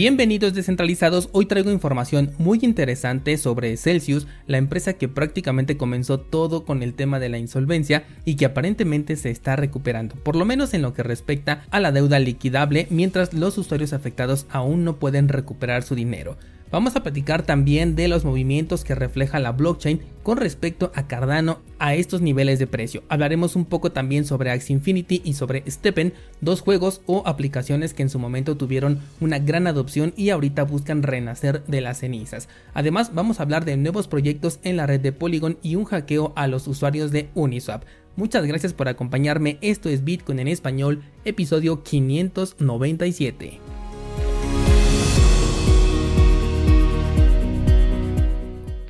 Bienvenidos 0.00 0.54
descentralizados, 0.54 1.28
hoy 1.32 1.44
traigo 1.44 1.70
información 1.70 2.32
muy 2.38 2.60
interesante 2.62 3.36
sobre 3.36 3.76
Celsius, 3.76 4.26
la 4.46 4.56
empresa 4.56 4.94
que 4.94 5.08
prácticamente 5.08 5.76
comenzó 5.76 6.18
todo 6.18 6.64
con 6.64 6.82
el 6.82 6.94
tema 6.94 7.20
de 7.20 7.28
la 7.28 7.36
insolvencia 7.36 8.04
y 8.24 8.36
que 8.36 8.46
aparentemente 8.46 9.16
se 9.16 9.28
está 9.28 9.56
recuperando, 9.56 10.14
por 10.14 10.36
lo 10.36 10.46
menos 10.46 10.72
en 10.72 10.80
lo 10.80 10.94
que 10.94 11.02
respecta 11.02 11.66
a 11.70 11.80
la 11.80 11.92
deuda 11.92 12.18
liquidable, 12.18 12.86
mientras 12.88 13.34
los 13.34 13.58
usuarios 13.58 13.92
afectados 13.92 14.46
aún 14.48 14.84
no 14.84 14.96
pueden 14.96 15.28
recuperar 15.28 15.82
su 15.82 15.94
dinero. 15.94 16.38
Vamos 16.70 16.94
a 16.94 17.02
platicar 17.02 17.42
también 17.42 17.96
de 17.96 18.06
los 18.06 18.24
movimientos 18.24 18.84
que 18.84 18.94
refleja 18.94 19.40
la 19.40 19.50
blockchain 19.50 20.00
con 20.22 20.36
respecto 20.36 20.92
a 20.94 21.08
Cardano 21.08 21.58
a 21.80 21.96
estos 21.96 22.20
niveles 22.20 22.60
de 22.60 22.68
precio. 22.68 23.02
Hablaremos 23.08 23.56
un 23.56 23.64
poco 23.64 23.90
también 23.90 24.24
sobre 24.24 24.52
Axie 24.52 24.76
Infinity 24.76 25.20
y 25.24 25.32
sobre 25.32 25.68
Steppen, 25.68 26.12
dos 26.40 26.60
juegos 26.60 27.00
o 27.06 27.24
aplicaciones 27.26 27.92
que 27.92 28.02
en 28.02 28.08
su 28.08 28.20
momento 28.20 28.56
tuvieron 28.56 29.00
una 29.20 29.40
gran 29.40 29.66
adopción 29.66 30.14
y 30.16 30.30
ahorita 30.30 30.62
buscan 30.62 31.02
renacer 31.02 31.64
de 31.64 31.80
las 31.80 31.98
cenizas. 31.98 32.48
Además, 32.72 33.10
vamos 33.14 33.40
a 33.40 33.42
hablar 33.42 33.64
de 33.64 33.76
nuevos 33.76 34.06
proyectos 34.06 34.60
en 34.62 34.76
la 34.76 34.86
red 34.86 35.00
de 35.00 35.10
Polygon 35.10 35.58
y 35.62 35.74
un 35.74 35.86
hackeo 35.86 36.32
a 36.36 36.46
los 36.46 36.68
usuarios 36.68 37.10
de 37.10 37.30
Uniswap. 37.34 37.82
Muchas 38.14 38.46
gracias 38.46 38.74
por 38.74 38.86
acompañarme, 38.86 39.58
esto 39.60 39.88
es 39.88 40.04
Bitcoin 40.04 40.38
en 40.38 40.48
español, 40.48 41.02
episodio 41.24 41.82
597. 41.82 43.58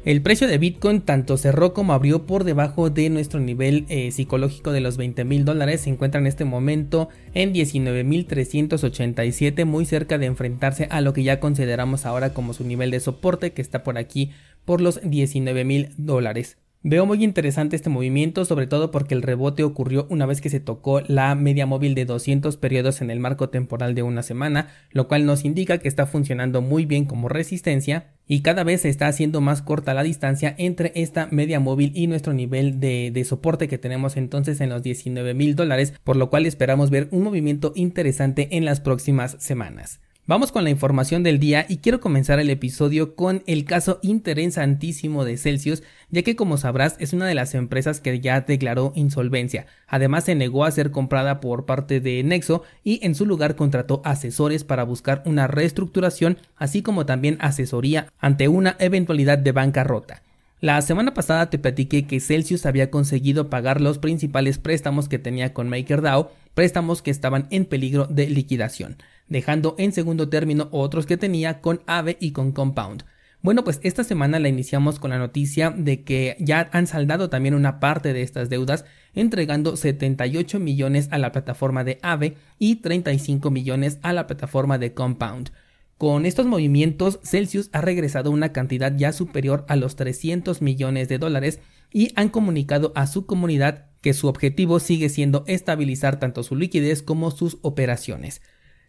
El 0.02 0.22
precio 0.22 0.48
de 0.48 0.56
Bitcoin 0.56 1.02
tanto 1.02 1.36
cerró 1.36 1.74
como 1.74 1.92
abrió 1.92 2.24
por 2.24 2.44
debajo 2.44 2.88
de 2.88 3.10
nuestro 3.10 3.38
nivel 3.38 3.84
eh, 3.90 4.10
psicológico 4.12 4.72
de 4.72 4.80
los 4.80 4.96
20 4.96 5.24
mil 5.24 5.44
dólares. 5.44 5.82
Se 5.82 5.90
encuentra 5.90 6.22
en 6.22 6.26
este 6.26 6.46
momento 6.46 7.10
en 7.34 7.52
19.387, 7.52 9.66
muy 9.66 9.84
cerca 9.84 10.16
de 10.16 10.24
enfrentarse 10.24 10.88
a 10.90 11.02
lo 11.02 11.12
que 11.12 11.22
ya 11.22 11.38
consideramos 11.38 12.06
ahora 12.06 12.32
como 12.32 12.54
su 12.54 12.64
nivel 12.64 12.90
de 12.90 13.00
soporte, 13.00 13.52
que 13.52 13.60
está 13.60 13.82
por 13.82 13.98
aquí 13.98 14.30
por 14.64 14.80
los 14.80 15.02
19 15.02 15.66
mil 15.66 15.90
dólares. 15.98 16.56
Veo 16.82 17.04
muy 17.04 17.22
interesante 17.22 17.76
este 17.76 17.90
movimiento, 17.90 18.46
sobre 18.46 18.66
todo 18.66 18.90
porque 18.90 19.14
el 19.14 19.20
rebote 19.20 19.64
ocurrió 19.64 20.06
una 20.08 20.24
vez 20.24 20.40
que 20.40 20.48
se 20.48 20.60
tocó 20.60 21.02
la 21.02 21.34
media 21.34 21.66
móvil 21.66 21.94
de 21.94 22.06
200 22.06 22.56
periodos 22.56 23.02
en 23.02 23.10
el 23.10 23.20
marco 23.20 23.50
temporal 23.50 23.94
de 23.94 24.02
una 24.02 24.22
semana, 24.22 24.68
lo 24.90 25.06
cual 25.06 25.26
nos 25.26 25.44
indica 25.44 25.76
que 25.76 25.88
está 25.88 26.06
funcionando 26.06 26.62
muy 26.62 26.86
bien 26.86 27.04
como 27.04 27.28
resistencia 27.28 28.14
y 28.26 28.40
cada 28.40 28.64
vez 28.64 28.80
se 28.80 28.88
está 28.88 29.08
haciendo 29.08 29.42
más 29.42 29.60
corta 29.60 29.92
la 29.92 30.02
distancia 30.02 30.54
entre 30.56 30.92
esta 30.94 31.28
media 31.30 31.60
móvil 31.60 31.92
y 31.94 32.06
nuestro 32.06 32.32
nivel 32.32 32.80
de, 32.80 33.10
de 33.12 33.24
soporte 33.24 33.68
que 33.68 33.76
tenemos 33.76 34.16
entonces 34.16 34.58
en 34.62 34.70
los 34.70 34.82
19 34.82 35.34
mil 35.34 35.56
dólares, 35.56 35.92
por 36.02 36.16
lo 36.16 36.30
cual 36.30 36.46
esperamos 36.46 36.88
ver 36.88 37.08
un 37.10 37.24
movimiento 37.24 37.72
interesante 37.74 38.56
en 38.56 38.64
las 38.64 38.80
próximas 38.80 39.36
semanas. 39.38 40.00
Vamos 40.30 40.52
con 40.52 40.62
la 40.62 40.70
información 40.70 41.24
del 41.24 41.40
día 41.40 41.66
y 41.68 41.78
quiero 41.78 41.98
comenzar 41.98 42.38
el 42.38 42.50
episodio 42.50 43.16
con 43.16 43.42
el 43.48 43.64
caso 43.64 43.98
interesantísimo 44.00 45.24
de 45.24 45.36
Celsius, 45.36 45.82
ya 46.08 46.22
que 46.22 46.36
como 46.36 46.56
sabrás 46.56 46.94
es 47.00 47.12
una 47.12 47.26
de 47.26 47.34
las 47.34 47.56
empresas 47.56 47.98
que 47.98 48.20
ya 48.20 48.40
declaró 48.42 48.92
insolvencia. 48.94 49.66
Además 49.88 50.22
se 50.22 50.36
negó 50.36 50.64
a 50.64 50.70
ser 50.70 50.92
comprada 50.92 51.40
por 51.40 51.66
parte 51.66 51.98
de 51.98 52.22
Nexo 52.22 52.62
y 52.84 53.04
en 53.04 53.16
su 53.16 53.26
lugar 53.26 53.56
contrató 53.56 54.02
asesores 54.04 54.62
para 54.62 54.84
buscar 54.84 55.20
una 55.26 55.48
reestructuración, 55.48 56.38
así 56.54 56.80
como 56.80 57.06
también 57.06 57.36
asesoría 57.40 58.06
ante 58.20 58.46
una 58.46 58.76
eventualidad 58.78 59.36
de 59.36 59.50
bancarrota. 59.50 60.22
La 60.60 60.80
semana 60.82 61.12
pasada 61.12 61.50
te 61.50 61.58
platiqué 61.58 62.06
que 62.06 62.20
Celsius 62.20 62.66
había 62.66 62.90
conseguido 62.90 63.50
pagar 63.50 63.80
los 63.80 63.98
principales 63.98 64.58
préstamos 64.58 65.08
que 65.08 65.18
tenía 65.18 65.52
con 65.52 65.68
MakerDAO, 65.68 66.30
préstamos 66.54 67.02
que 67.02 67.10
estaban 67.10 67.48
en 67.50 67.64
peligro 67.64 68.06
de 68.06 68.28
liquidación 68.28 68.96
dejando 69.30 69.74
en 69.78 69.92
segundo 69.92 70.28
término 70.28 70.68
otros 70.72 71.06
que 71.06 71.16
tenía 71.16 71.62
con 71.62 71.80
AVE 71.86 72.18
y 72.20 72.32
con 72.32 72.52
Compound. 72.52 73.04
Bueno, 73.42 73.64
pues 73.64 73.80
esta 73.82 74.04
semana 74.04 74.38
la 74.38 74.50
iniciamos 74.50 74.98
con 74.98 75.10
la 75.10 75.18
noticia 75.18 75.70
de 75.70 76.04
que 76.04 76.36
ya 76.40 76.68
han 76.72 76.86
saldado 76.86 77.30
también 77.30 77.54
una 77.54 77.80
parte 77.80 78.12
de 78.12 78.20
estas 78.20 78.50
deudas, 78.50 78.84
entregando 79.14 79.76
78 79.76 80.60
millones 80.60 81.08
a 81.10 81.16
la 81.16 81.32
plataforma 81.32 81.82
de 81.82 81.98
AVE 82.02 82.36
y 82.58 82.76
35 82.76 83.50
millones 83.50 83.98
a 84.02 84.12
la 84.12 84.26
plataforma 84.26 84.76
de 84.76 84.92
Compound. 84.92 85.52
Con 85.96 86.26
estos 86.26 86.44
movimientos, 86.44 87.18
Celsius 87.22 87.70
ha 87.72 87.80
regresado 87.80 88.30
una 88.30 88.52
cantidad 88.52 88.94
ya 88.94 89.12
superior 89.12 89.64
a 89.68 89.76
los 89.76 89.96
300 89.96 90.60
millones 90.60 91.08
de 91.08 91.18
dólares 91.18 91.60
y 91.92 92.12
han 92.16 92.28
comunicado 92.28 92.92
a 92.94 93.06
su 93.06 93.24
comunidad 93.24 93.86
que 94.02 94.12
su 94.12 94.28
objetivo 94.28 94.80
sigue 94.80 95.08
siendo 95.08 95.44
estabilizar 95.46 96.18
tanto 96.18 96.42
su 96.42 96.56
liquidez 96.56 97.02
como 97.02 97.30
sus 97.30 97.58
operaciones. 97.62 98.42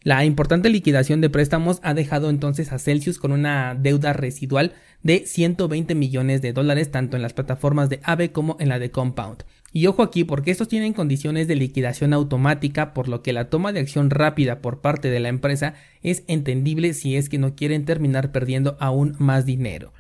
La 0.04 0.26
importante 0.26 0.72
liquidación 0.72 1.22
de 1.22 1.30
préstamos 1.30 1.80
ha 1.84 1.94
dejado 1.94 2.32
entonces 2.32 2.72
a 2.72 2.80
Celsius 2.80 3.20
con 3.20 3.32
una 3.32 3.76
deuda 3.76 4.14
residual 4.14 4.74
de 5.04 5.28
120 5.28 5.94
millones 5.94 6.42
de 6.42 6.54
dólares 6.54 6.90
tanto 6.90 7.16
en 7.16 7.22
las 7.22 7.34
plataformas 7.34 7.88
de 7.88 8.00
AVE 8.04 8.32
como 8.32 8.58
en 8.60 8.70
la 8.70 8.80
de 8.80 8.90
Compound. 8.90 9.44
Y 9.72 9.86
ojo 9.86 10.02
aquí 10.02 10.24
porque 10.24 10.50
estos 10.50 10.68
tienen 10.68 10.94
condiciones 10.94 11.48
de 11.48 11.56
liquidación 11.56 12.14
automática 12.14 12.96
por 12.96 13.08
lo 13.08 13.22
que 13.22 13.32
la 13.32 13.52
toma 13.52 13.74
de 13.74 13.80
acción 13.80 14.10
rápida 14.10 14.60
por 14.60 14.82
parte 14.82 15.12
de 15.12 15.20
la 15.20 15.30
empresa 15.30 15.76
es 16.02 16.24
entendible 16.26 16.96
si 16.96 17.16
es 17.16 17.30
que 17.30 17.38
no 17.38 17.56
quieren 17.56 17.86
terminar 17.86 18.32
perdiendo 18.32 18.78
aún 18.80 19.16
más 19.20 19.46
dinero. 19.46 19.94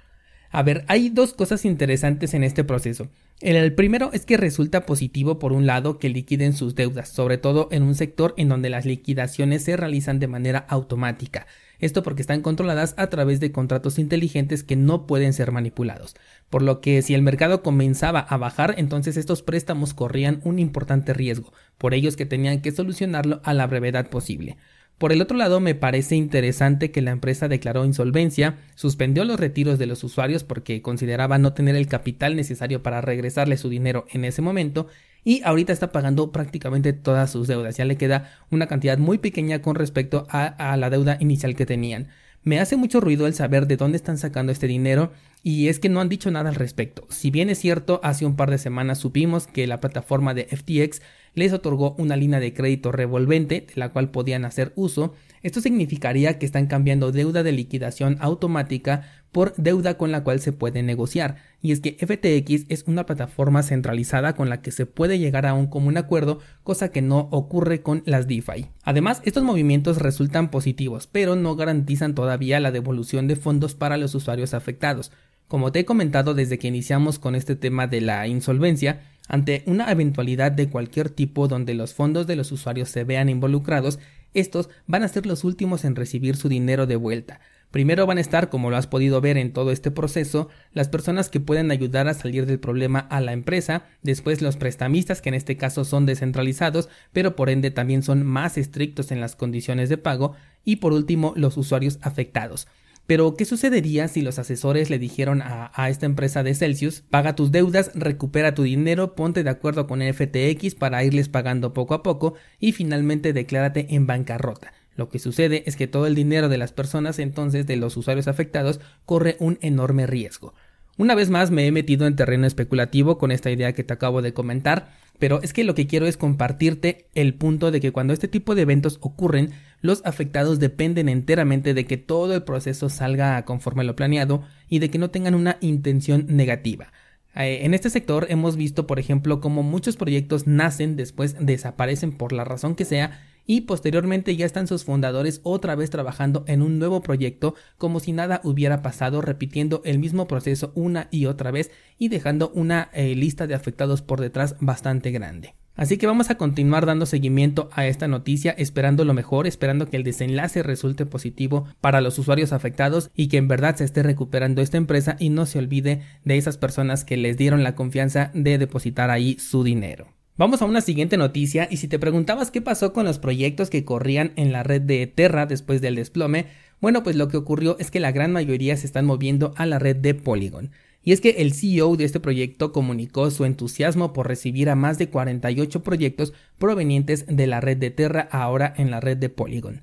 A 0.53 0.63
ver, 0.63 0.83
hay 0.87 1.09
dos 1.09 1.33
cosas 1.33 1.63
interesantes 1.63 2.33
en 2.33 2.43
este 2.43 2.65
proceso. 2.65 3.07
El 3.39 3.73
primero 3.73 4.11
es 4.11 4.25
que 4.25 4.35
resulta 4.35 4.85
positivo 4.85 5.39
por 5.39 5.53
un 5.53 5.65
lado 5.65 5.97
que 5.97 6.09
liquiden 6.09 6.53
sus 6.53 6.75
deudas, 6.75 7.07
sobre 7.07 7.37
todo 7.37 7.69
en 7.71 7.83
un 7.83 7.95
sector 7.95 8.33
en 8.35 8.49
donde 8.49 8.69
las 8.69 8.85
liquidaciones 8.85 9.63
se 9.63 9.77
realizan 9.77 10.19
de 10.19 10.27
manera 10.27 10.59
automática. 10.67 11.47
Esto 11.79 12.03
porque 12.03 12.21
están 12.21 12.41
controladas 12.41 12.93
a 12.97 13.07
través 13.07 13.39
de 13.39 13.53
contratos 13.53 13.97
inteligentes 13.97 14.63
que 14.63 14.75
no 14.75 15.07
pueden 15.07 15.31
ser 15.31 15.51
manipulados. 15.51 16.15
Por 16.49 16.61
lo 16.61 16.81
que 16.81 17.01
si 17.01 17.15
el 17.15 17.21
mercado 17.21 17.63
comenzaba 17.63 18.19
a 18.19 18.37
bajar, 18.37 18.75
entonces 18.77 19.15
estos 19.15 19.41
préstamos 19.41 19.93
corrían 19.93 20.41
un 20.43 20.59
importante 20.59 21.13
riesgo, 21.13 21.53
por 21.77 21.93
ellos 21.93 22.17
que 22.17 22.25
tenían 22.25 22.61
que 22.61 22.73
solucionarlo 22.73 23.39
a 23.43 23.53
la 23.53 23.65
brevedad 23.67 24.09
posible. 24.09 24.57
Por 25.01 25.11
el 25.11 25.19
otro 25.23 25.35
lado, 25.35 25.59
me 25.59 25.73
parece 25.73 26.15
interesante 26.15 26.91
que 26.91 27.01
la 27.01 27.09
empresa 27.09 27.47
declaró 27.47 27.85
insolvencia, 27.85 28.59
suspendió 28.75 29.25
los 29.25 29.39
retiros 29.39 29.79
de 29.79 29.87
los 29.87 30.03
usuarios 30.03 30.43
porque 30.43 30.83
consideraba 30.83 31.39
no 31.39 31.53
tener 31.53 31.75
el 31.75 31.87
capital 31.87 32.35
necesario 32.35 32.83
para 32.83 33.01
regresarle 33.01 33.57
su 33.57 33.67
dinero 33.67 34.05
en 34.11 34.25
ese 34.25 34.43
momento 34.43 34.85
y 35.23 35.41
ahorita 35.43 35.73
está 35.73 35.91
pagando 35.91 36.31
prácticamente 36.31 36.93
todas 36.93 37.31
sus 37.31 37.47
deudas. 37.47 37.77
Ya 37.77 37.85
le 37.85 37.97
queda 37.97 38.29
una 38.51 38.67
cantidad 38.67 38.99
muy 38.99 39.17
pequeña 39.17 39.63
con 39.63 39.73
respecto 39.73 40.27
a, 40.29 40.45
a 40.45 40.77
la 40.77 40.91
deuda 40.91 41.17
inicial 41.19 41.55
que 41.55 41.65
tenían. 41.65 42.09
Me 42.43 42.59
hace 42.59 42.75
mucho 42.75 42.99
ruido 42.99 43.27
el 43.27 43.35
saber 43.35 43.67
de 43.67 43.77
dónde 43.77 43.97
están 43.97 44.17
sacando 44.17 44.51
este 44.51 44.65
dinero 44.65 45.11
y 45.43 45.67
es 45.67 45.79
que 45.79 45.89
no 45.89 46.01
han 46.01 46.09
dicho 46.09 46.31
nada 46.31 46.49
al 46.49 46.55
respecto. 46.55 47.05
Si 47.09 47.29
bien 47.29 47.51
es 47.51 47.59
cierto, 47.59 47.99
hace 48.03 48.25
un 48.25 48.35
par 48.35 48.49
de 48.49 48.57
semanas 48.57 48.97
supimos 48.97 49.45
que 49.45 49.67
la 49.67 49.79
plataforma 49.79 50.33
de 50.33 50.45
FTX 50.45 51.03
les 51.35 51.53
otorgó 51.53 51.93
una 51.99 52.15
línea 52.15 52.39
de 52.39 52.53
crédito 52.55 52.91
revolvente 52.91 53.67
de 53.67 53.73
la 53.75 53.89
cual 53.89 54.09
podían 54.09 54.43
hacer 54.45 54.73
uso, 54.75 55.13
esto 55.43 55.61
significaría 55.61 56.37
que 56.37 56.45
están 56.45 56.67
cambiando 56.67 57.11
deuda 57.11 57.43
de 57.43 57.51
liquidación 57.51 58.17
automática 58.19 59.03
por 59.31 59.53
deuda 59.55 59.97
con 59.97 60.11
la 60.11 60.23
cual 60.23 60.39
se 60.39 60.51
puede 60.51 60.83
negociar. 60.83 61.37
Y 61.61 61.71
es 61.71 61.79
que 61.79 61.97
FTX 61.99 62.65
es 62.69 62.83
una 62.87 63.05
plataforma 63.05 63.63
centralizada 63.63 64.35
con 64.35 64.49
la 64.49 64.61
que 64.61 64.71
se 64.71 64.85
puede 64.85 65.19
llegar 65.19 65.45
a 65.45 65.53
un 65.53 65.67
común 65.67 65.97
acuerdo, 65.97 66.39
cosa 66.63 66.91
que 66.91 67.01
no 67.01 67.29
ocurre 67.31 67.81
con 67.81 68.03
las 68.05 68.27
DeFi. 68.27 68.67
Además, 68.83 69.21
estos 69.23 69.43
movimientos 69.43 69.97
resultan 69.97 70.51
positivos, 70.51 71.07
pero 71.07 71.35
no 71.35 71.55
garantizan 71.55 72.13
todavía 72.13 72.59
la 72.59 72.71
devolución 72.71 73.27
de 73.27 73.35
fondos 73.35 73.75
para 73.75 73.97
los 73.97 74.13
usuarios 74.15 74.53
afectados. 74.53 75.11
Como 75.47 75.71
te 75.71 75.79
he 75.79 75.85
comentado 75.85 76.33
desde 76.33 76.57
que 76.57 76.69
iniciamos 76.69 77.19
con 77.19 77.35
este 77.35 77.55
tema 77.55 77.87
de 77.87 77.99
la 77.99 78.25
insolvencia, 78.27 79.01
ante 79.27 79.63
una 79.65 79.91
eventualidad 79.91 80.51
de 80.51 80.69
cualquier 80.69 81.09
tipo 81.09 81.47
donde 81.47 81.73
los 81.73 81.93
fondos 81.93 82.27
de 82.27 82.35
los 82.35 82.51
usuarios 82.51 82.89
se 82.89 83.03
vean 83.03 83.29
involucrados, 83.29 83.99
estos 84.33 84.69
van 84.87 85.03
a 85.03 85.07
ser 85.07 85.25
los 85.25 85.43
últimos 85.43 85.85
en 85.85 85.95
recibir 85.95 86.35
su 86.35 86.49
dinero 86.49 86.87
de 86.87 86.95
vuelta. 86.95 87.39
Primero 87.71 88.05
van 88.05 88.17
a 88.17 88.21
estar, 88.21 88.49
como 88.49 88.69
lo 88.69 88.75
has 88.75 88.87
podido 88.87 89.21
ver 89.21 89.37
en 89.37 89.53
todo 89.53 89.71
este 89.71 89.91
proceso, 89.91 90.49
las 90.73 90.89
personas 90.89 91.29
que 91.29 91.39
pueden 91.39 91.71
ayudar 91.71 92.09
a 92.09 92.13
salir 92.13 92.45
del 92.45 92.59
problema 92.59 92.99
a 92.99 93.21
la 93.21 93.31
empresa, 93.31 93.85
después 94.03 94.41
los 94.41 94.57
prestamistas 94.57 95.21
que 95.21 95.29
en 95.29 95.35
este 95.35 95.55
caso 95.55 95.85
son 95.85 96.05
descentralizados, 96.05 96.89
pero 97.13 97.37
por 97.37 97.49
ende 97.49 97.71
también 97.71 98.03
son 98.03 98.25
más 98.25 98.57
estrictos 98.57 99.11
en 99.11 99.21
las 99.21 99.37
condiciones 99.37 99.87
de 99.87 99.97
pago, 99.97 100.35
y 100.65 100.77
por 100.77 100.91
último 100.91 101.33
los 101.37 101.55
usuarios 101.55 101.97
afectados. 102.01 102.67
Pero, 103.11 103.35
¿qué 103.35 103.43
sucedería 103.43 104.07
si 104.07 104.21
los 104.21 104.39
asesores 104.39 104.89
le 104.89 104.97
dijeron 104.97 105.41
a, 105.41 105.89
esta 105.89 106.05
empresa 106.05 106.43
de 106.43 106.55
Celsius, 106.55 107.01
paga 107.01 107.35
tus 107.35 107.51
deudas, 107.51 107.91
recupera 107.93 108.55
tu 108.55 108.63
dinero, 108.63 109.15
ponte 109.15 109.43
de 109.43 109.49
acuerdo 109.49 109.85
con 109.85 109.99
FTX 109.99 110.75
para 110.75 111.03
irles 111.03 111.27
pagando 111.27 111.73
poco 111.73 111.93
a 111.93 112.03
poco 112.03 112.35
y 112.57 112.71
finalmente 112.71 113.33
declárate 113.33 113.87
en 113.89 114.07
bancarrota? 114.07 114.71
Lo 114.95 115.09
que 115.09 115.19
sucede 115.19 115.63
es 115.65 115.75
que 115.75 115.87
todo 115.87 116.07
el 116.07 116.15
dinero 116.15 116.47
de 116.47 116.57
las 116.57 116.71
personas 116.71 117.19
entonces 117.19 117.67
de 117.67 117.75
los 117.75 117.97
usuarios 117.97 118.29
afectados 118.29 118.79
corre 119.05 119.35
un 119.39 119.57
enorme 119.59 120.07
riesgo. 120.07 120.53
Una 120.97 121.13
vez 121.13 121.29
más 121.29 121.51
me 121.51 121.67
he 121.67 121.71
metido 121.73 122.07
en 122.07 122.15
terreno 122.15 122.47
especulativo 122.47 123.17
con 123.17 123.31
esta 123.31 123.51
idea 123.51 123.73
que 123.73 123.83
te 123.83 123.91
acabo 123.91 124.21
de 124.21 124.33
comentar, 124.33 124.93
pero 125.19 125.41
es 125.41 125.51
que 125.51 125.65
lo 125.65 125.75
que 125.75 125.85
quiero 125.85 126.07
es 126.07 126.15
compartirte 126.15 127.07
el 127.13 127.33
punto 127.33 127.71
de 127.71 127.81
que 127.81 127.91
cuando 127.91 128.13
este 128.13 128.29
tipo 128.29 128.55
de 128.55 128.61
eventos 128.61 128.99
ocurren, 129.01 129.51
los 129.81 130.01
afectados 130.05 130.59
dependen 130.59 131.09
enteramente 131.09 131.73
de 131.73 131.85
que 131.85 131.97
todo 131.97 132.33
el 132.33 132.43
proceso 132.43 132.89
salga 132.89 133.43
conforme 133.45 133.83
lo 133.83 133.95
planeado 133.95 134.43
y 134.69 134.79
de 134.79 134.89
que 134.89 134.97
no 134.97 135.09
tengan 135.09 135.35
una 135.35 135.57
intención 135.61 136.25
negativa. 136.29 136.91
Eh, 137.35 137.59
en 137.63 137.73
este 137.73 137.89
sector 137.89 138.27
hemos 138.29 138.55
visto, 138.55 138.87
por 138.87 138.99
ejemplo, 138.99 139.39
cómo 139.39 139.63
muchos 139.63 139.95
proyectos 139.95 140.47
nacen, 140.47 140.95
después 140.95 141.35
desaparecen 141.39 142.11
por 142.11 142.33
la 142.33 142.43
razón 142.43 142.75
que 142.75 142.85
sea 142.85 143.21
y 143.45 143.61
posteriormente 143.61 144.35
ya 144.35 144.45
están 144.45 144.67
sus 144.67 144.83
fundadores 144.83 145.41
otra 145.43 145.75
vez 145.75 145.89
trabajando 145.89 146.43
en 146.47 146.61
un 146.61 146.77
nuevo 146.77 147.01
proyecto 147.01 147.55
como 147.77 147.99
si 147.99 148.11
nada 148.11 148.41
hubiera 148.43 148.81
pasado, 148.81 149.21
repitiendo 149.21 149.81
el 149.85 149.99
mismo 149.99 150.27
proceso 150.27 150.71
una 150.75 151.07
y 151.11 151.25
otra 151.25 151.51
vez 151.51 151.71
y 151.97 152.09
dejando 152.09 152.51
una 152.53 152.89
eh, 152.93 153.15
lista 153.15 153.47
de 153.47 153.55
afectados 153.55 154.01
por 154.01 154.21
detrás 154.21 154.55
bastante 154.59 155.11
grande. 155.11 155.55
Así 155.75 155.97
que 155.97 156.05
vamos 156.05 156.29
a 156.29 156.35
continuar 156.35 156.85
dando 156.85 157.05
seguimiento 157.05 157.69
a 157.71 157.87
esta 157.87 158.07
noticia, 158.07 158.51
esperando 158.51 159.05
lo 159.05 159.13
mejor, 159.13 159.47
esperando 159.47 159.87
que 159.87 159.97
el 159.97 160.03
desenlace 160.03 160.63
resulte 160.63 161.05
positivo 161.05 161.65
para 161.79 162.01
los 162.01 162.19
usuarios 162.19 162.51
afectados 162.51 163.09
y 163.15 163.29
que 163.29 163.37
en 163.37 163.47
verdad 163.47 163.75
se 163.77 163.85
esté 163.85 164.03
recuperando 164.03 164.61
esta 164.61 164.77
empresa 164.77 165.15
y 165.17 165.29
no 165.29 165.45
se 165.45 165.59
olvide 165.59 166.01
de 166.25 166.37
esas 166.37 166.57
personas 166.57 167.05
que 167.05 167.17
les 167.17 167.37
dieron 167.37 167.63
la 167.63 167.75
confianza 167.75 168.31
de 168.33 168.57
depositar 168.57 169.09
ahí 169.09 169.37
su 169.39 169.63
dinero. 169.63 170.07
Vamos 170.37 170.61
a 170.61 170.65
una 170.65 170.81
siguiente 170.81 171.17
noticia 171.17 171.67
y 171.69 171.77
si 171.77 171.87
te 171.87 171.99
preguntabas 171.99 172.51
qué 172.51 172.61
pasó 172.61 172.93
con 172.93 173.05
los 173.05 173.19
proyectos 173.19 173.69
que 173.69 173.85
corrían 173.85 174.33
en 174.35 174.51
la 174.51 174.63
red 174.63 174.81
de 174.81 175.05
Terra 175.07 175.45
después 175.45 175.81
del 175.81 175.95
desplome, 175.95 176.47
bueno 176.79 177.03
pues 177.03 177.15
lo 177.15 177.27
que 177.27 177.37
ocurrió 177.37 177.77
es 177.79 177.91
que 177.91 177.99
la 177.99 178.11
gran 178.11 178.31
mayoría 178.33 178.75
se 178.75 178.87
están 178.87 179.05
moviendo 179.05 179.53
a 179.55 179.65
la 179.65 179.77
red 179.77 179.95
de 179.95 180.15
Polygon. 180.15 180.71
Y 181.03 181.13
es 181.13 181.21
que 181.21 181.31
el 181.39 181.53
CEO 181.53 181.95
de 181.95 182.05
este 182.05 182.19
proyecto 182.19 182.71
comunicó 182.71 183.31
su 183.31 183.45
entusiasmo 183.45 184.13
por 184.13 184.27
recibir 184.27 184.69
a 184.69 184.75
más 184.75 184.97
de 184.97 185.09
48 185.09 185.83
proyectos 185.83 186.33
provenientes 186.59 187.25
de 187.27 187.47
la 187.47 187.59
red 187.59 187.77
de 187.77 187.89
Terra 187.89 188.27
ahora 188.31 188.73
en 188.77 188.91
la 188.91 188.99
red 188.99 189.17
de 189.17 189.29
Polygon. 189.29 189.81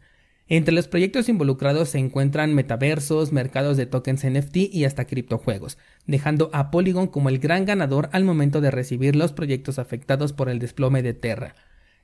Entre 0.51 0.73
los 0.73 0.89
proyectos 0.89 1.29
involucrados 1.29 1.91
se 1.91 1.99
encuentran 1.99 2.55
metaversos, 2.55 3.33
mercados 3.33 3.77
de 3.77 3.85
tokens 3.85 4.25
NFT 4.25 4.57
y 4.73 4.85
hasta 4.85 5.07
criptojuegos, 5.07 5.77
dejando 6.07 6.49
a 6.55 6.71
Polygon 6.71 7.09
como 7.09 7.29
el 7.29 7.39
gran 7.39 7.67
ganador 7.67 8.09
al 8.13 8.25
momento 8.25 8.63
de 8.63 8.71
recibir 8.71 9.15
los 9.15 9.33
proyectos 9.33 9.79
afectados 9.79 10.33
por 10.33 10.49
el 10.49 10.59
desplome 10.59 11.03
de 11.03 11.13
Terra. 11.13 11.55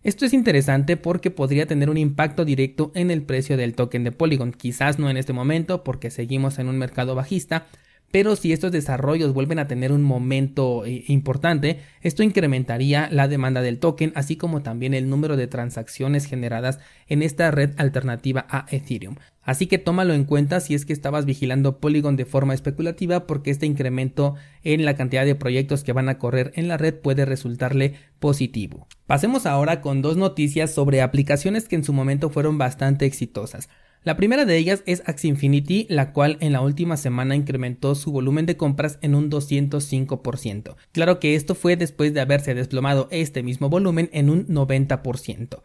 Esto 0.03 0.27
es 0.27 0.35
interesante 0.35 0.99
porque 0.99 1.31
podría 1.31 1.65
tener 1.65 1.89
un 1.89 1.97
impacto 1.97 2.45
directo 2.45 2.93
en 2.95 3.11
el 3.11 3.23
precio 3.23 3.57
del 3.57 3.75
token 3.75 4.05
de 4.05 4.13
Polygon, 4.13 4.53
quizás 4.53 4.99
no 4.99 5.09
en 5.09 5.17
este 5.17 5.33
momento 5.33 5.83
porque 5.83 6.11
seguimos 6.11 6.59
en 6.59 6.69
un 6.69 6.77
mercado 6.77 7.15
bajista, 7.15 7.67
pero 8.15 8.37
si 8.37 8.53
estos 8.53 8.71
desarrollos 8.71 9.35
vuelven 9.35 9.59
a 9.59 9.67
tener 9.67 9.91
un 9.91 10.05
momento 10.05 10.87
eh, 10.87 11.03
importante, 11.09 11.81
esto 12.01 12.23
incrementaría 12.23 13.09
la 13.11 13.27
demanda 13.27 13.61
del 13.61 13.81
token, 13.81 14.13
así 14.15 14.37
como 14.37 14.63
también 14.63 14.95
el 14.95 15.11
número 15.11 15.37
de 15.37 15.49
transacciones 15.49 16.27
generadas 16.27 16.79
en 17.09 17.25
esta 17.25 17.51
red 17.51 17.73
alternativa 17.77 18.47
a 18.49 18.67
Ethereum. 18.71 19.17
Así 19.43 19.67
que 19.67 19.79
tómalo 19.79 20.15
en 20.15 20.27
cuenta 20.27 20.61
si 20.61 20.77
es 20.77 20.87
que 20.87 20.93
estabas 20.93 21.25
vigilando 21.25 21.81
Polygon 21.81 22.15
de 22.15 22.25
forma 22.25 22.55
especulativa 22.55 23.27
porque 23.27 23.51
este 23.51 23.67
incremento 23.67 24.37
en 24.63 24.85
la 24.85 24.95
cantidad 24.95 25.25
de 25.25 25.35
proyectos 25.35 25.83
que 25.83 25.93
van 25.93 26.09
a 26.09 26.19
correr 26.19 26.53
en 26.55 26.69
la 26.69 26.77
red 26.77 26.95
puede 26.95 27.25
resultarle 27.25 27.95
positivo. 28.21 28.87
Pasemos 29.09 29.45
ahora 29.45 29.81
con 29.81 30.03
dos 30.03 30.17
noticias 30.17 30.73
sobre 30.73 31.03
aplicaciones 31.03 31.67
que 31.67 31.75
en 31.75 31.83
su 31.83 31.93
momento 31.93 32.31
fueron 32.31 32.59
bastante 32.59 33.07
exitosas. 33.07 33.69
La 34.05 34.19
primera 34.19 34.45
de 34.45 34.59
ellas 34.59 34.83
es 34.85 35.03
Axie 35.07 35.31
Infinity, 35.31 35.87
la 35.89 36.13
cual 36.13 36.37
en 36.41 36.53
la 36.53 36.61
última 36.61 36.99
semana 36.99 37.37
incrementó 37.37 37.95
su 37.95 38.13
volumen 38.13 38.45
de 38.45 38.59
compras 38.59 38.99
en 39.01 39.15
un 39.15 39.31
205%. 39.31 40.77
Claro 40.93 41.19
que 41.19 41.35
esto 41.35 41.55
fue 41.55 41.77
después 41.77 42.13
de 42.13 42.21
haberse 42.21 42.55
desplomado 42.55 43.09
este 43.11 43.43
mismo 43.43 43.71
volumen 43.71 44.11
en 44.13 44.29
un 44.29 44.47
90%. 44.47 45.63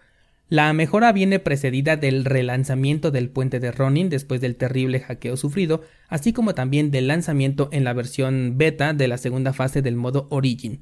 La 0.48 0.72
mejora 0.72 1.12
viene 1.12 1.40
precedida 1.40 1.98
del 1.98 2.24
relanzamiento 2.24 3.12
del 3.12 3.30
puente 3.30 3.60
de 3.60 3.74
Ronin 3.74 4.08
después 4.08 4.40
del 4.40 4.56
terrible 4.56 5.02
hackeo 5.02 5.36
sufrido, 5.36 5.84
así 6.08 6.32
como 6.32 6.56
también 6.56 6.92
del 6.92 7.08
lanzamiento 7.08 7.68
en 7.74 7.84
la 7.84 7.92
versión 7.92 8.58
beta 8.58 8.94
de 8.94 9.10
la 9.10 9.18
segunda 9.18 9.52
fase 9.52 9.82
del 9.82 9.98
modo 9.98 10.28
Origin. 10.32 10.80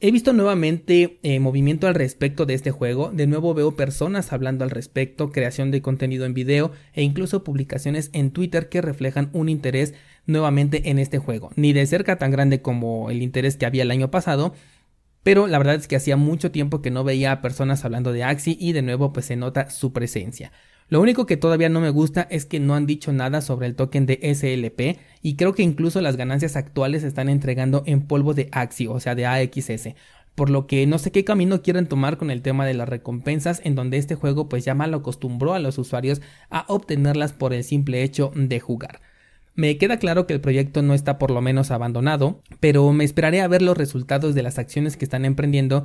He 0.00 0.10
visto 0.10 0.32
nuevamente 0.32 1.18
eh, 1.22 1.38
movimiento 1.40 1.86
al 1.86 1.94
respecto 1.94 2.46
de 2.46 2.54
este 2.54 2.72
juego, 2.72 3.10
de 3.12 3.26
nuevo 3.26 3.54
veo 3.54 3.76
personas 3.76 4.32
hablando 4.32 4.64
al 4.64 4.70
respecto, 4.70 5.30
creación 5.30 5.70
de 5.70 5.82
contenido 5.82 6.26
en 6.26 6.34
video 6.34 6.72
e 6.92 7.02
incluso 7.02 7.44
publicaciones 7.44 8.10
en 8.12 8.30
Twitter 8.32 8.68
que 8.68 8.82
reflejan 8.82 9.30
un 9.32 9.48
interés 9.48 9.94
nuevamente 10.26 10.90
en 10.90 10.98
este 10.98 11.18
juego, 11.18 11.52
ni 11.56 11.72
de 11.72 11.86
cerca 11.86 12.18
tan 12.18 12.32
grande 12.32 12.60
como 12.60 13.08
el 13.08 13.22
interés 13.22 13.56
que 13.56 13.66
había 13.66 13.84
el 13.84 13.90
año 13.92 14.10
pasado, 14.10 14.52
pero 15.22 15.46
la 15.46 15.58
verdad 15.58 15.76
es 15.76 15.88
que 15.88 15.96
hacía 15.96 16.16
mucho 16.16 16.50
tiempo 16.50 16.82
que 16.82 16.90
no 16.90 17.04
veía 17.04 17.32
a 17.32 17.40
personas 17.40 17.84
hablando 17.84 18.12
de 18.12 18.24
Axie 18.24 18.56
y 18.60 18.72
de 18.72 18.82
nuevo 18.82 19.12
pues 19.12 19.26
se 19.26 19.36
nota 19.36 19.70
su 19.70 19.92
presencia. 19.92 20.52
Lo 20.88 21.00
único 21.00 21.24
que 21.24 21.36
todavía 21.36 21.68
no 21.68 21.80
me 21.80 21.90
gusta 21.90 22.26
es 22.30 22.44
que 22.44 22.60
no 22.60 22.74
han 22.74 22.86
dicho 22.86 23.12
nada 23.12 23.40
sobre 23.40 23.66
el 23.66 23.74
token 23.74 24.04
de 24.04 24.20
SLP 24.34 24.98
y 25.22 25.36
creo 25.36 25.54
que 25.54 25.62
incluso 25.62 26.00
las 26.00 26.16
ganancias 26.16 26.56
actuales 26.56 27.02
se 27.02 27.08
están 27.08 27.28
entregando 27.28 27.82
en 27.86 28.06
polvo 28.06 28.34
de 28.34 28.48
Axie, 28.52 28.88
o 28.88 29.00
sea 29.00 29.14
de 29.14 29.26
AXS. 29.26 29.94
Por 30.34 30.50
lo 30.50 30.66
que 30.66 30.86
no 30.86 30.98
sé 30.98 31.10
qué 31.12 31.24
camino 31.24 31.62
quieren 31.62 31.86
tomar 31.86 32.18
con 32.18 32.30
el 32.30 32.42
tema 32.42 32.66
de 32.66 32.74
las 32.74 32.88
recompensas, 32.88 33.62
en 33.64 33.76
donde 33.76 33.98
este 33.98 34.14
juego 34.14 34.48
pues 34.48 34.64
ya 34.64 34.74
mal 34.74 34.92
acostumbró 34.92 35.54
a 35.54 35.58
los 35.58 35.78
usuarios 35.78 36.20
a 36.50 36.64
obtenerlas 36.68 37.32
por 37.32 37.54
el 37.54 37.64
simple 37.64 38.02
hecho 38.02 38.32
de 38.34 38.60
jugar. 38.60 39.00
Me 39.56 39.78
queda 39.78 39.98
claro 39.98 40.26
que 40.26 40.34
el 40.34 40.40
proyecto 40.40 40.82
no 40.82 40.94
está 40.94 41.16
por 41.16 41.30
lo 41.30 41.40
menos 41.40 41.70
abandonado, 41.70 42.40
pero 42.58 42.92
me 42.92 43.04
esperaré 43.04 43.40
a 43.40 43.46
ver 43.46 43.62
los 43.62 43.78
resultados 43.78 44.34
de 44.34 44.42
las 44.42 44.58
acciones 44.58 44.96
que 44.96 45.04
están 45.04 45.24
emprendiendo, 45.24 45.84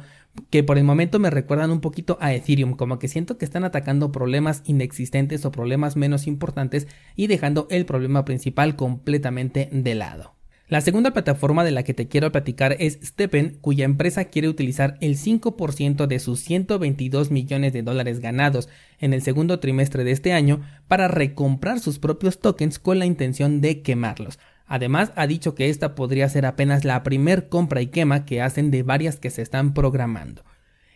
que 0.50 0.63
por 0.63 0.80
el 0.80 0.83
momento 0.83 1.19
me 1.19 1.30
recuerdan 1.30 1.69
un 1.69 1.80
poquito 1.80 2.18
a 2.19 2.33
Ethereum, 2.33 2.74
como 2.74 2.98
que 2.98 3.07
siento 3.07 3.38
que 3.38 3.45
están 3.45 3.63
atacando 3.63 4.12
problemas 4.12 4.63
inexistentes 4.66 5.45
o 5.45 5.51
problemas 5.51 5.98
menos 5.98 6.25
importantes 6.25 6.88
y 7.16 7.27
dejando 7.27 7.68
el 7.69 7.86
problema 7.86 8.25
principal 8.25 8.75
completamente 8.75 9.69
de 9.72 9.94
lado. 9.94 10.38
La 10.69 10.81
segunda 10.81 11.13
plataforma 11.13 11.63
de 11.63 11.71
la 11.71 11.81
que 11.81 11.95
te 11.95 12.07
quiero 12.07 12.31
platicar 12.31 12.75
es 12.77 13.00
Steppen, 13.04 13.57
cuya 13.60 13.86
empresa 13.86 14.25
quiere 14.25 14.48
utilizar 14.48 15.00
el 15.01 15.18
5% 15.18 16.06
de 16.06 16.19
sus 16.19 16.42
122 16.42 17.31
millones 17.31 17.74
de 17.74 17.81
dólares 17.81 18.19
ganados 18.19 18.69
en 19.00 19.16
el 19.16 19.24
segundo 19.24 19.60
trimestre 19.60 20.04
de 20.04 20.12
este 20.12 20.31
año 20.31 20.62
para 20.88 21.07
recomprar 21.07 21.80
sus 21.80 21.98
propios 21.98 22.38
tokens 22.38 22.77
con 22.77 23.00
la 23.00 23.07
intención 23.07 23.62
de 23.62 23.81
quemarlos. 23.81 24.38
Además, 24.68 25.12
ha 25.16 25.25
dicho 25.25 25.56
que 25.56 25.69
esta 25.69 25.95
podría 25.95 26.30
ser 26.30 26.45
apenas 26.45 26.86
la 26.86 27.01
primer 27.01 27.50
compra 27.50 27.81
y 27.81 27.88
quema 27.88 28.25
que 28.25 28.44
hacen 28.44 28.69
de 28.69 28.83
varias 28.83 29.15
que 29.15 29.31
se 29.31 29.42
están 29.42 29.74
programando. 29.74 30.44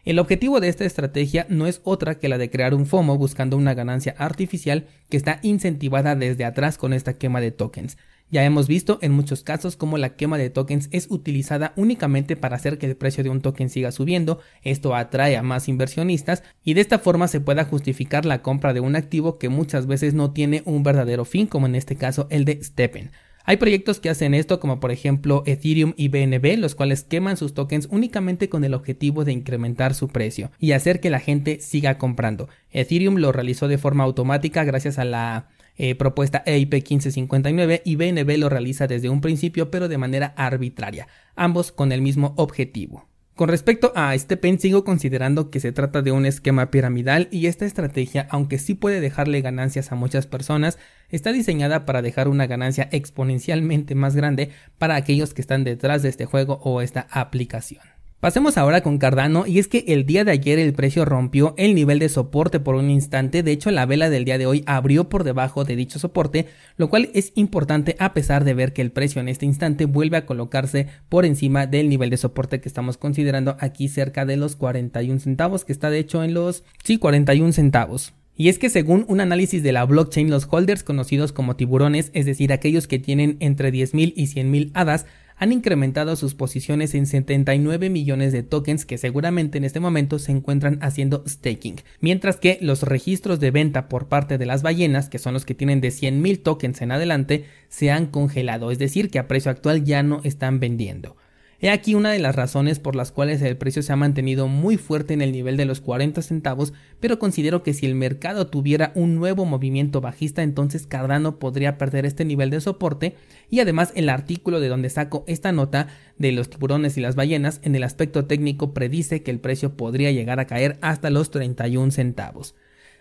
El 0.05 0.19
objetivo 0.19 0.59
de 0.59 0.67
esta 0.67 0.85
estrategia 0.85 1.47
no 1.49 1.65
es 1.65 1.81
otra 1.83 2.19
que 2.19 2.29
la 2.29 2.37
de 2.37 2.51
crear 2.51 2.75
un 2.75 2.85
FOMO 2.85 3.17
buscando 3.17 3.57
una 3.57 3.73
ganancia 3.73 4.13
artificial 4.19 4.85
que 5.09 5.17
está 5.17 5.39
incentivada 5.41 6.15
desde 6.15 6.45
atrás 6.45 6.77
con 6.77 6.93
esta 6.93 7.13
quema 7.17 7.41
de 7.41 7.49
tokens. 7.49 7.97
Ya 8.33 8.43
hemos 8.43 8.67
visto 8.67 8.97
en 9.03 9.11
muchos 9.11 9.43
casos 9.43 9.75
cómo 9.75 9.99
la 9.99 10.15
quema 10.15 10.39
de 10.39 10.49
tokens 10.49 10.89
es 10.89 11.05
utilizada 11.11 11.71
únicamente 11.75 12.35
para 12.35 12.55
hacer 12.55 12.79
que 12.79 12.87
el 12.87 12.95
precio 12.95 13.23
de 13.23 13.29
un 13.29 13.41
token 13.41 13.69
siga 13.69 13.91
subiendo, 13.91 14.39
esto 14.63 14.95
atrae 14.95 15.37
a 15.37 15.43
más 15.43 15.69
inversionistas 15.69 16.41
y 16.63 16.73
de 16.73 16.81
esta 16.81 16.97
forma 16.97 17.27
se 17.27 17.41
pueda 17.41 17.63
justificar 17.63 18.25
la 18.25 18.41
compra 18.41 18.73
de 18.73 18.79
un 18.79 18.95
activo 18.95 19.37
que 19.37 19.49
muchas 19.49 19.85
veces 19.85 20.15
no 20.15 20.31
tiene 20.31 20.63
un 20.65 20.81
verdadero 20.81 21.25
fin, 21.25 21.45
como 21.45 21.67
en 21.67 21.75
este 21.75 21.95
caso 21.95 22.25
el 22.31 22.43
de 22.43 22.63
Steppen. 22.63 23.11
Hay 23.45 23.57
proyectos 23.57 23.99
que 23.99 24.09
hacen 24.09 24.33
esto, 24.33 24.61
como 24.61 24.79
por 24.79 24.91
ejemplo 24.91 25.43
Ethereum 25.45 25.93
y 25.97 26.07
BNB, 26.07 26.57
los 26.57 26.75
cuales 26.75 27.03
queman 27.03 27.35
sus 27.35 27.53
tokens 27.53 27.89
únicamente 27.91 28.47
con 28.47 28.63
el 28.63 28.73
objetivo 28.73 29.25
de 29.25 29.33
incrementar 29.33 29.93
su 29.95 30.07
precio 30.07 30.49
y 30.59 30.71
hacer 30.71 31.01
que 31.01 31.09
la 31.09 31.19
gente 31.19 31.59
siga 31.59 31.97
comprando. 31.97 32.47
Ethereum 32.71 33.17
lo 33.17 33.33
realizó 33.33 33.67
de 33.67 33.77
forma 33.77 34.05
automática 34.05 34.63
gracias 34.63 34.97
a 34.97 35.03
la 35.03 35.49
eh, 35.75 35.95
propuesta 35.95 36.41
EIP 36.45 36.73
1559 36.73 37.81
y 37.83 37.95
BNB 37.97 38.37
lo 38.37 38.47
realiza 38.47 38.87
desde 38.87 39.09
un 39.09 39.19
principio 39.19 39.71
pero 39.71 39.89
de 39.89 39.97
manera 39.97 40.33
arbitraria, 40.37 41.07
ambos 41.35 41.73
con 41.73 41.91
el 41.91 42.01
mismo 42.01 42.33
objetivo. 42.37 43.09
Con 43.35 43.49
respecto 43.49 43.91
a 43.95 44.13
este 44.13 44.37
pen 44.37 44.59
sigo 44.59 44.83
considerando 44.83 45.49
que 45.49 45.59
se 45.59 45.71
trata 45.71 46.03
de 46.03 46.11
un 46.11 46.27
esquema 46.27 46.69
piramidal 46.69 47.29
y 47.31 47.47
esta 47.47 47.65
estrategia, 47.65 48.27
aunque 48.29 48.59
sí 48.59 48.75
puede 48.75 49.01
dejarle 49.01 49.41
ganancias 49.41 49.91
a 49.91 49.95
muchas 49.95 50.27
personas, 50.27 50.77
está 51.09 51.31
diseñada 51.31 51.83
para 51.83 52.03
dejar 52.03 52.27
una 52.27 52.45
ganancia 52.45 52.89
exponencialmente 52.91 53.95
más 53.95 54.15
grande 54.15 54.51
para 54.77 54.95
aquellos 54.95 55.33
que 55.33 55.41
están 55.41 55.63
detrás 55.63 56.03
de 56.03 56.09
este 56.09 56.25
juego 56.25 56.59
o 56.63 56.81
esta 56.81 57.07
aplicación. 57.09 57.92
Pasemos 58.23 58.57
ahora 58.57 58.79
con 58.79 58.99
Cardano 58.99 59.45
y 59.45 59.59
es 59.59 59.67
que 59.67 59.83
el 59.85 60.05
día 60.05 60.23
de 60.23 60.31
ayer 60.31 60.57
el 60.57 60.71
precio 60.71 61.03
rompió 61.03 61.53
el 61.57 61.75
nivel 61.75 61.99
de 61.99 62.07
soporte 62.07 62.61
por 62.61 62.75
un 62.75 62.89
instante, 62.89 63.43
de 63.43 63.51
hecho 63.51 63.69
la 63.69 63.85
vela 63.85 64.09
del 64.09 64.23
día 64.23 64.37
de 64.37 64.45
hoy 64.45 64.63
abrió 64.65 65.09
por 65.09 65.25
debajo 65.25 65.65
de 65.65 65.75
dicho 65.75 65.99
soporte, 65.99 66.45
lo 66.77 66.89
cual 66.89 67.09
es 67.13 67.33
importante 67.35 67.97
a 67.99 68.13
pesar 68.13 68.45
de 68.45 68.53
ver 68.53 68.71
que 68.71 68.81
el 68.81 68.93
precio 68.93 69.19
en 69.19 69.27
este 69.27 69.45
instante 69.45 69.87
vuelve 69.87 70.15
a 70.15 70.25
colocarse 70.25 70.87
por 71.09 71.25
encima 71.25 71.67
del 71.67 71.89
nivel 71.89 72.09
de 72.09 72.15
soporte 72.15 72.61
que 72.61 72.69
estamos 72.69 72.95
considerando 72.95 73.57
aquí 73.59 73.89
cerca 73.89 74.25
de 74.25 74.37
los 74.37 74.55
41 74.55 75.19
centavos, 75.19 75.65
que 75.65 75.73
está 75.73 75.89
de 75.89 75.99
hecho 75.99 76.23
en 76.23 76.33
los 76.33 76.63
sí 76.81 76.99
41 76.99 77.51
centavos. 77.51 78.13
Y 78.37 78.47
es 78.47 78.57
que 78.57 78.69
según 78.69 79.03
un 79.09 79.19
análisis 79.19 79.61
de 79.63 79.73
la 79.73 79.83
blockchain, 79.83 80.29
los 80.29 80.47
holders 80.49 80.83
conocidos 80.83 81.33
como 81.33 81.57
tiburones, 81.57 82.09
es 82.13 82.25
decir, 82.25 82.53
aquellos 82.53 82.87
que 82.87 82.99
tienen 82.99 83.35
entre 83.41 83.71
10.000 83.71 84.13
y 84.15 84.27
100.000 84.27 84.71
hadas, 84.73 85.05
han 85.43 85.51
incrementado 85.51 86.15
sus 86.15 86.35
posiciones 86.35 86.95
en 86.95 87.05
79 87.05 87.89
millones 87.89 88.31
de 88.31 88.43
tokens 88.43 88.85
que 88.85 88.97
seguramente 88.97 89.57
en 89.57 89.65
este 89.65 89.81
momento 89.81 90.17
se 90.17 90.31
encuentran 90.31 90.79
haciendo 90.81 91.21
staking, 91.27 91.81
mientras 91.99 92.37
que 92.37 92.57
los 92.61 92.83
registros 92.83 93.41
de 93.41 93.51
venta 93.51 93.89
por 93.89 94.07
parte 94.07 94.37
de 94.37 94.45
las 94.45 94.63
ballenas, 94.63 95.09
que 95.09 95.19
son 95.19 95.33
los 95.33 95.43
que 95.43 95.53
tienen 95.53 95.81
de 95.81 95.89
100.000 95.89 96.43
tokens 96.43 96.81
en 96.81 96.93
adelante, 96.93 97.43
se 97.67 97.91
han 97.91 98.05
congelado, 98.05 98.71
es 98.71 98.79
decir, 98.79 99.09
que 99.09 99.19
a 99.19 99.27
precio 99.27 99.51
actual 99.51 99.83
ya 99.83 100.01
no 100.01 100.21
están 100.23 100.61
vendiendo. 100.61 101.17
He 101.63 101.69
aquí 101.69 101.95
una 101.95 102.11
de 102.11 102.19
las 102.19 102.35
razones 102.35 102.79
por 102.79 102.93
las 102.93 103.13
cuales 103.13 103.41
el 103.41 103.55
precio 103.55 103.81
se 103.83 103.93
ha 103.93 103.95
mantenido 103.95 104.49
muy 104.49 104.75
fuerte 104.75 105.13
en 105.13 105.21
el 105.21 105.31
nivel 105.31 105.55
de 105.55 105.63
los 105.63 105.79
40 105.79 106.21
centavos, 106.21 106.73
pero 106.99 107.19
considero 107.19 107.63
que 107.63 107.73
si 107.73 107.85
el 107.85 107.95
mercado 107.95 108.47
tuviera 108.47 108.91
un 108.95 109.15
nuevo 109.15 109.45
movimiento 109.45 110.01
bajista, 110.01 110.43
entonces 110.43 110.87
Cardano 110.87 111.39
podría 111.39 111.77
perder 111.77 112.05
este 112.05 112.25
nivel 112.25 112.49
de 112.49 112.59
soporte 112.59 113.15
y 113.49 113.61
además 113.61 113.93
el 113.95 114.09
artículo 114.09 114.59
de 114.59 114.67
donde 114.67 114.89
saco 114.89 115.23
esta 115.25 115.53
nota 115.53 115.87
de 116.17 116.33
los 116.33 116.49
tiburones 116.49 116.97
y 116.97 116.99
las 116.99 117.15
ballenas 117.15 117.61
en 117.63 117.75
el 117.75 117.83
aspecto 117.83 118.25
técnico 118.25 118.73
predice 118.73 119.23
que 119.23 119.31
el 119.31 119.39
precio 119.39 119.77
podría 119.77 120.11
llegar 120.11 120.41
a 120.41 120.47
caer 120.47 120.77
hasta 120.81 121.11
los 121.11 121.31
31 121.31 121.91
centavos. 121.91 122.55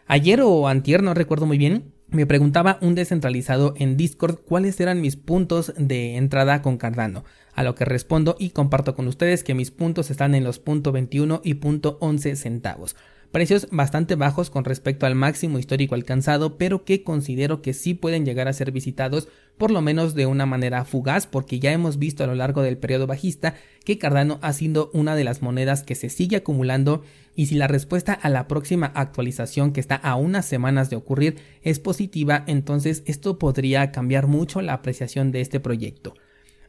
Ayer 0.07 0.41
o 0.41 0.69
antier, 0.69 1.03
no 1.03 1.15
recuerdo 1.15 1.47
muy 1.47 1.59
bien, 1.59 1.95
me 2.11 2.27
preguntaba 2.27 2.79
un 2.81 2.95
descentralizado 2.95 3.75
en 3.77 3.97
Discord 3.97 4.39
cuáles 4.47 4.79
eran 4.79 5.01
mis 5.01 5.17
puntos 5.17 5.73
de 5.79 6.17
entrada 6.17 6.63
con 6.63 6.77
Cardano, 6.77 7.25
a 7.55 7.63
lo 7.63 7.75
que 7.75 7.85
respondo 7.85 8.37
y 8.39 8.51
comparto 8.51 8.95
con 8.95 9.09
ustedes 9.09 9.45
que 9.45 9.55
mis 9.55 9.71
puntos 9.71 10.11
están 10.11 10.35
en 10.35 10.45
los 10.45 10.65
.21 10.65 11.41
y 11.45 11.55
.11 11.55 12.37
centavos. 12.37 12.97
Precios 13.33 13.69
bastante 13.71 14.15
bajos 14.15 14.51
con 14.51 14.67
respecto 14.67 15.07
al 15.07 15.15
máximo 15.15 15.59
histórico 15.59 15.95
alcanzado, 15.95 16.59
pero 16.59 16.85
que 16.85 17.03
considero 17.03 17.63
que 17.63 17.73
sí 17.73 17.95
pueden 17.95 18.27
llegar 18.27 18.47
a 18.47 18.53
ser 18.53 18.73
visitados 18.73 19.27
por 19.57 19.71
lo 19.71 19.81
menos 19.81 20.15
de 20.15 20.27
una 20.27 20.45
manera 20.45 20.85
fugaz, 20.85 21.27
porque 21.27 21.59
ya 21.59 21.73
hemos 21.73 21.99
visto 21.99 22.23
a 22.23 22.27
lo 22.27 22.35
largo 22.35 22.61
del 22.61 22.77
periodo 22.77 23.07
bajista 23.07 23.55
que 23.87 23.97
Cardano 23.97 24.39
ha 24.43 24.53
sido 24.53 24.91
una 24.93 25.17
de 25.17 25.25
las 25.25 25.41
monedas 25.41 25.83
que 25.83 25.95
se 25.95 26.11
sigue 26.11 26.37
acumulando 26.37 27.05
y 27.35 27.47
si 27.47 27.55
la 27.55 27.69
respuesta 27.69 28.13
a 28.13 28.29
la 28.29 28.49
próxima 28.49 28.93
actualización 28.95 29.73
que 29.73 29.81
está 29.81 29.95
a 29.95 30.17
unas 30.17 30.45
semanas 30.45 30.91
de 30.91 30.97
ocurrir 30.97 31.37
es 31.63 31.79
positiva, 31.79 32.45
entonces 32.47 33.03
esto 33.07 33.39
podría 33.39 33.93
cambiar 33.93 34.27
mucho 34.27 34.61
la 34.61 34.75
apreciación 34.75 35.33
de 35.33 35.41
este 35.41 35.59
proyecto. 35.59 36.13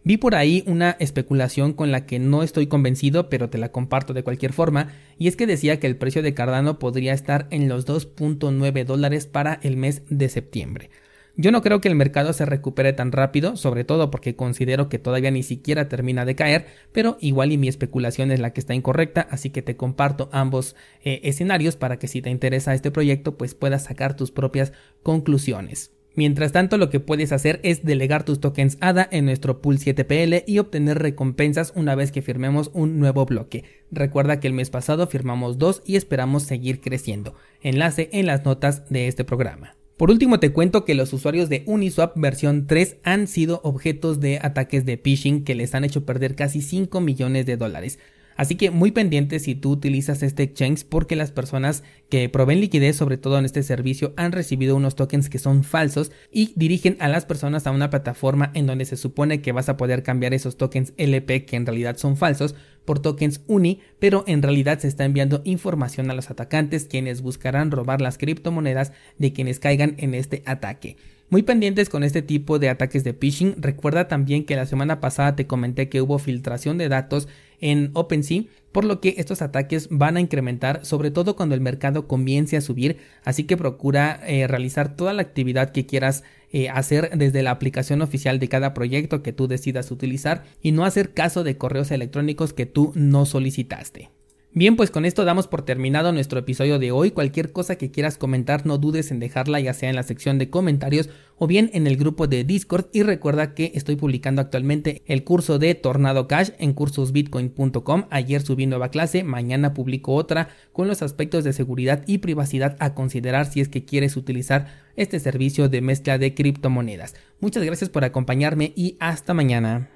Vi 0.05 0.17
por 0.17 0.35
ahí 0.35 0.63
una 0.67 0.97
especulación 0.99 1.71
con 1.73 1.91
la 1.91 2.05
que 2.05 2.19
no 2.19 2.43
estoy 2.43 2.67
convencido, 2.67 3.29
pero 3.29 3.49
te 3.49 3.57
la 3.57 3.71
comparto 3.71 4.13
de 4.13 4.23
cualquier 4.23 4.51
forma, 4.51 4.89
y 5.17 5.29
es 5.29 5.37
que 5.37 5.47
decía 5.47 5.79
que 5.79 5.87
el 5.87 5.95
precio 5.95 6.21
de 6.21 6.33
Cardano 6.33 6.77
podría 6.77 7.13
estar 7.13 7.47
en 7.51 7.69
los 7.69 7.87
2.9 7.87 8.83
dólares 8.83 9.27
para 9.27 9.59
el 9.63 9.77
mes 9.77 10.01
de 10.09 10.27
septiembre. 10.27 10.89
Yo 11.35 11.51
no 11.51 11.63
creo 11.63 11.81
que 11.81 11.87
el 11.87 11.95
mercado 11.95 12.31
se 12.33 12.45
recupere 12.45 12.93
tan 12.93 13.11
rápido, 13.11 13.55
sobre 13.55 13.85
todo 13.85 14.11
porque 14.11 14.35
considero 14.35 14.87
que 14.87 14.99
todavía 14.99 15.31
ni 15.31 15.41
siquiera 15.41 15.89
termina 15.89 16.25
de 16.25 16.35
caer, 16.35 16.67
pero 16.91 17.17
igual 17.21 17.51
y 17.51 17.57
mi 17.57 17.69
especulación 17.69 18.31
es 18.31 18.39
la 18.39 18.51
que 18.53 18.59
está 18.59 18.75
incorrecta, 18.75 19.27
así 19.31 19.49
que 19.49 19.63
te 19.63 19.75
comparto 19.75 20.29
ambos 20.31 20.75
eh, 21.03 21.21
escenarios 21.23 21.75
para 21.75 21.97
que 21.97 22.07
si 22.07 22.21
te 22.21 22.29
interesa 22.29 22.75
este 22.75 22.91
proyecto 22.91 23.35
pues 23.35 23.55
puedas 23.55 23.85
sacar 23.85 24.15
tus 24.15 24.31
propias 24.31 24.73
conclusiones. 25.01 25.91
Mientras 26.15 26.51
tanto, 26.51 26.77
lo 26.77 26.91
que 26.91 26.99
puedes 26.99 27.31
hacer 27.31 27.59
es 27.63 27.83
delegar 27.83 28.23
tus 28.23 28.39
tokens 28.39 28.77
ADA 28.81 29.07
en 29.11 29.25
nuestro 29.25 29.61
pool 29.61 29.79
7PL 29.79 30.43
y 30.45 30.59
obtener 30.59 30.99
recompensas 30.99 31.73
una 31.75 31.95
vez 31.95 32.11
que 32.11 32.21
firmemos 32.21 32.69
un 32.73 32.99
nuevo 32.99 33.25
bloque. 33.25 33.63
Recuerda 33.91 34.39
que 34.39 34.47
el 34.47 34.53
mes 34.53 34.69
pasado 34.69 35.07
firmamos 35.07 35.57
dos 35.57 35.81
y 35.85 35.95
esperamos 35.95 36.43
seguir 36.43 36.81
creciendo. 36.81 37.33
Enlace 37.61 38.09
en 38.11 38.27
las 38.27 38.45
notas 38.45 38.87
de 38.89 39.07
este 39.07 39.23
programa. 39.23 39.75
Por 39.97 40.11
último 40.11 40.39
te 40.39 40.51
cuento 40.51 40.85
que 40.85 40.95
los 40.95 41.13
usuarios 41.13 41.49
de 41.49 41.63
Uniswap 41.65 42.15
versión 42.15 42.67
3 42.67 42.97
han 43.03 43.27
sido 43.27 43.61
objetos 43.63 44.19
de 44.19 44.39
ataques 44.41 44.85
de 44.85 44.97
phishing 44.97 45.43
que 45.43 45.55
les 45.55 45.73
han 45.73 45.83
hecho 45.83 46.05
perder 46.05 46.35
casi 46.35 46.61
5 46.61 46.99
millones 47.01 47.45
de 47.45 47.57
dólares. 47.57 47.99
Así 48.35 48.55
que 48.55 48.71
muy 48.71 48.91
pendiente 48.91 49.39
si 49.39 49.55
tú 49.55 49.71
utilizas 49.71 50.23
este 50.23 50.43
exchange 50.43 50.85
porque 50.85 51.15
las 51.15 51.31
personas 51.31 51.83
que 52.09 52.29
proveen 52.29 52.61
liquidez, 52.61 52.95
sobre 52.95 53.17
todo 53.17 53.37
en 53.37 53.45
este 53.45 53.63
servicio, 53.63 54.13
han 54.17 54.31
recibido 54.31 54.75
unos 54.75 54.95
tokens 54.95 55.29
que 55.29 55.39
son 55.39 55.63
falsos 55.63 56.11
y 56.31 56.53
dirigen 56.55 56.97
a 56.99 57.07
las 57.07 57.25
personas 57.25 57.67
a 57.67 57.71
una 57.71 57.89
plataforma 57.89 58.51
en 58.53 58.67
donde 58.67 58.85
se 58.85 58.97
supone 58.97 59.41
que 59.41 59.51
vas 59.51 59.69
a 59.69 59.77
poder 59.77 60.03
cambiar 60.03 60.33
esos 60.33 60.57
tokens 60.57 60.93
LP 60.97 61.45
que 61.45 61.55
en 61.55 61.65
realidad 61.65 61.97
son 61.97 62.17
falsos 62.17 62.55
por 62.85 62.99
tokens 62.99 63.41
UNI, 63.47 63.79
pero 63.99 64.23
en 64.27 64.41
realidad 64.41 64.79
se 64.79 64.87
está 64.87 65.05
enviando 65.05 65.41
información 65.45 66.11
a 66.11 66.13
los 66.13 66.29
atacantes 66.29 66.85
quienes 66.85 67.21
buscarán 67.21 67.71
robar 67.71 68.01
las 68.01 68.17
criptomonedas 68.17 68.91
de 69.17 69.33
quienes 69.33 69.59
caigan 69.59 69.95
en 69.97 70.13
este 70.13 70.43
ataque. 70.45 70.97
Muy 71.29 71.41
pendientes 71.41 71.89
con 71.89 72.03
este 72.03 72.21
tipo 72.21 72.59
de 72.59 72.69
ataques 72.69 73.03
de 73.03 73.13
phishing. 73.13 73.55
Recuerda 73.57 74.07
también 74.07 74.45
que 74.45 74.55
la 74.55 74.65
semana 74.65 74.99
pasada 74.99 75.35
te 75.35 75.47
comenté 75.47 75.89
que 75.89 76.01
hubo 76.01 76.19
filtración 76.19 76.77
de 76.77 76.89
datos 76.89 77.27
en 77.59 77.91
OpenSea, 77.93 78.43
por 78.71 78.83
lo 78.85 78.99
que 78.99 79.15
estos 79.17 79.41
ataques 79.41 79.87
van 79.89 80.17
a 80.17 80.19
incrementar, 80.19 80.85
sobre 80.85 81.11
todo 81.11 81.35
cuando 81.35 81.55
el 81.55 81.61
mercado 81.61 82.07
comience 82.07 82.57
a 82.57 82.61
subir. 82.61 82.97
Así 83.23 83.45
que 83.45 83.57
procura 83.57 84.19
eh, 84.27 84.47
realizar 84.47 84.95
toda 84.95 85.13
la 85.13 85.21
actividad 85.21 85.71
que 85.71 85.85
quieras 85.85 86.23
eh, 86.51 86.69
hacer 86.69 87.17
desde 87.17 87.41
la 87.41 87.51
aplicación 87.51 88.01
oficial 88.01 88.37
de 88.37 88.49
cada 88.49 88.73
proyecto 88.73 89.23
que 89.23 89.33
tú 89.33 89.47
decidas 89.47 89.89
utilizar 89.91 90.43
y 90.61 90.71
no 90.71 90.85
hacer 90.85 91.13
caso 91.13 91.43
de 91.43 91.57
correos 91.57 91.89
electrónicos 91.89 92.53
que 92.53 92.67
tú 92.67 92.91
no 92.95 93.25
solicitaste. 93.25 94.11
Bien, 94.55 94.75
pues 94.75 94.91
con 94.91 95.03
esto 95.03 95.25
damos 95.25 95.47
por 95.47 95.63
terminado 95.63 96.11
nuestro 96.11 96.37
episodio 96.37 96.77
de 96.77 96.91
hoy. 96.91 97.09
Cualquier 97.09 97.51
cosa 97.51 97.75
que 97.75 97.89
quieras 97.89 98.19
comentar, 98.19 98.67
no 98.67 98.77
dudes 98.77 99.09
en 99.09 99.19
dejarla 99.19 99.59
ya 99.59 99.73
sea 99.73 99.89
en 99.89 99.95
la 99.95 100.03
sección 100.03 100.37
de 100.37 100.51
comentarios 100.51 101.09
o 101.39 101.47
bien 101.47 101.71
en 101.73 101.87
el 101.87 101.97
grupo 101.97 102.27
de 102.27 102.43
Discord. 102.43 102.85
Y 102.93 103.01
recuerda 103.01 103.55
que 103.55 103.71
estoy 103.73 103.95
publicando 103.95 104.43
actualmente 104.43 105.01
el 105.07 105.23
curso 105.23 105.57
de 105.57 105.73
Tornado 105.73 106.27
Cash 106.27 106.51
en 106.59 106.73
cursosbitcoin.com. 106.73 108.05
Ayer 108.11 108.43
subí 108.43 108.67
nueva 108.67 108.89
clase, 108.89 109.23
mañana 109.23 109.73
publico 109.73 110.13
otra 110.13 110.49
con 110.71 110.87
los 110.87 111.01
aspectos 111.01 111.43
de 111.43 111.53
seguridad 111.53 112.03
y 112.05 112.19
privacidad 112.19 112.77
a 112.79 112.93
considerar 112.93 113.47
si 113.47 113.59
es 113.59 113.69
que 113.69 113.85
quieres 113.85 114.17
utilizar 114.17 114.67
este 114.95 115.19
servicio 115.19 115.67
de 115.67 115.81
mezcla 115.81 116.19
de 116.19 116.35
criptomonedas. 116.35 117.15
Muchas 117.39 117.63
gracias 117.63 117.89
por 117.89 118.03
acompañarme 118.03 118.71
y 118.75 118.97
hasta 118.99 119.33
mañana. 119.33 119.89